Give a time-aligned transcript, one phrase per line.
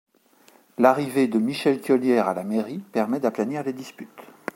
[0.79, 4.09] L'arrivée de Michel Thiollière à la mairie permet d'aplanir les disputes.